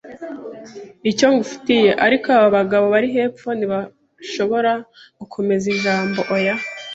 [1.11, 1.91] icyo ngufitiye.
[2.05, 4.73] Ariko aba bagabo bari hepfo, ntibashoboye
[5.19, 6.55] gukomeza ijambo- oya,